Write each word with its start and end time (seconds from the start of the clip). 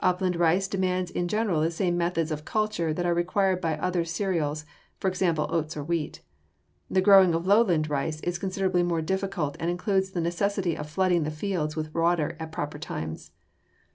Upland 0.00 0.36
rice 0.36 0.66
demands 0.66 1.10
in 1.10 1.28
general 1.28 1.60
the 1.60 1.70
same 1.70 1.98
methods 1.98 2.30
of 2.30 2.46
culture 2.46 2.94
that 2.94 3.04
are 3.04 3.12
required 3.12 3.60
by 3.60 3.76
other 3.76 4.02
cereals, 4.02 4.64
for 4.98 5.08
example, 5.08 5.46
oats 5.50 5.76
or 5.76 5.84
wheat. 5.84 6.22
The 6.88 7.02
growing 7.02 7.34
of 7.34 7.46
lowland 7.46 7.90
rice 7.90 8.18
is 8.20 8.38
considerably 8.38 8.82
more 8.82 9.02
difficult 9.02 9.58
and 9.60 9.68
includes 9.68 10.12
the 10.12 10.22
necessity 10.22 10.74
of 10.74 10.88
flooding 10.88 11.24
the 11.24 11.30
fields 11.30 11.76
with 11.76 11.92
water 11.94 12.34
at 12.40 12.50
proper 12.50 12.78
times. 12.78 13.32